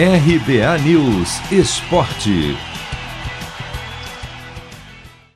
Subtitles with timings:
[0.00, 2.56] RBA News Esporte.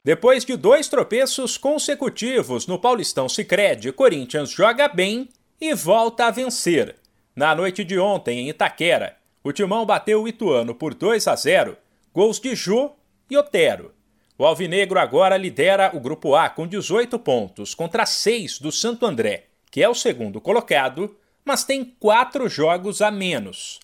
[0.05, 5.29] Depois de dois tropeços consecutivos no Paulistão Sicredi, Corinthians joga bem
[5.61, 6.95] e volta a vencer.
[7.35, 11.77] Na noite de ontem, em Itaquera, o Timão bateu o Ituano por 2 a 0,
[12.15, 12.93] gols de Jô
[13.29, 13.93] e Otero.
[14.39, 19.47] O Alvinegro agora lidera o Grupo A com 18 pontos contra 6 do Santo André,
[19.73, 23.81] que é o segundo colocado, mas tem quatro jogos a menos.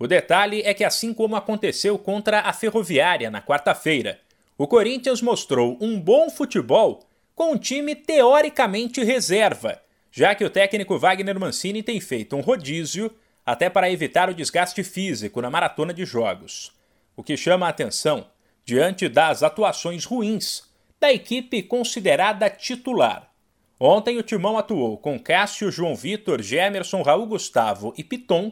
[0.00, 4.18] O detalhe é que, assim como aconteceu contra a Ferroviária na quarta-feira,
[4.56, 9.78] o Corinthians mostrou um bom futebol com um time teoricamente reserva,
[10.10, 14.82] já que o técnico Wagner Mancini tem feito um rodízio até para evitar o desgaste
[14.82, 16.72] físico na maratona de jogos.
[17.14, 18.26] O que chama a atenção,
[18.64, 20.62] diante das atuações ruins
[20.98, 23.30] da equipe considerada titular.
[23.78, 28.50] Ontem o Timão atuou com Cássio, João Vitor, Gemerson, Raul Gustavo e Piton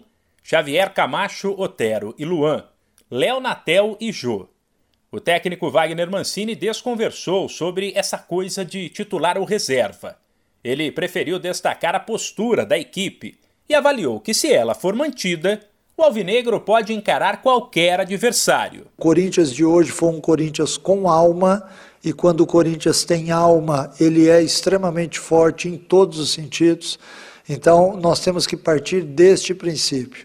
[0.51, 2.65] Xavier Camacho, Otero e Luan,
[3.11, 4.49] Léo Natel e Jô.
[5.13, 10.17] O técnico Wagner Mancini desconversou sobre essa coisa de titular ou reserva.
[10.65, 15.61] Ele preferiu destacar a postura da equipe e avaliou que, se ela for mantida,
[15.95, 18.87] o Alvinegro pode encarar qualquer adversário.
[18.97, 21.69] O Corinthians de hoje foi um Corinthians com alma,
[22.03, 26.99] e quando o Corinthians tem alma, ele é extremamente forte em todos os sentidos.
[27.49, 30.25] Então, nós temos que partir deste princípio.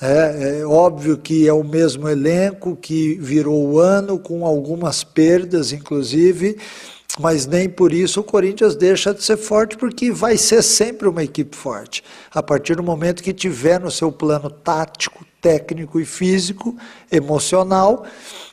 [0.00, 5.72] É, é, óbvio que é o mesmo elenco que virou o ano, com algumas perdas,
[5.72, 6.58] inclusive,
[7.18, 11.22] mas nem por isso o Corinthians deixa de ser forte, porque vai ser sempre uma
[11.22, 12.02] equipe forte.
[12.32, 16.76] A partir do momento que tiver no seu plano tático, técnico e físico,
[17.12, 18.04] emocional,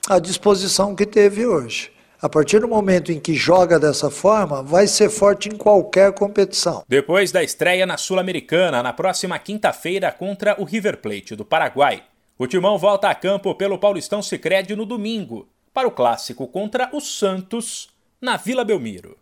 [0.07, 1.91] a disposição que teve hoje.
[2.21, 6.83] A partir do momento em que joga dessa forma, vai ser forte em qualquer competição.
[6.87, 12.03] Depois da estreia na Sul-Americana, na próxima quinta-feira contra o River Plate do Paraguai,
[12.37, 17.01] o Timão volta a campo pelo Paulistão Sicredi no domingo, para o clássico contra o
[17.01, 17.89] Santos,
[18.21, 19.17] na Vila Belmiro.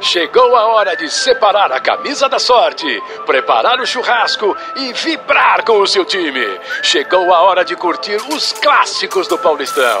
[0.00, 2.86] Chegou a hora de separar a camisa da sorte,
[3.26, 6.46] preparar o churrasco e vibrar com o seu time.
[6.82, 10.00] Chegou a hora de curtir os clássicos do Paulistão.